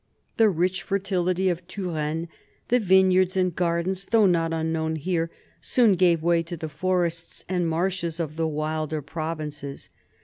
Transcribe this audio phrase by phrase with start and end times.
[0.37, 2.27] The rich fertility of Touraine,
[2.69, 5.29] the vineyards and gardens, though not unknown here,
[5.61, 9.91] soon gave way to the forests and marshes of the wilder provinces.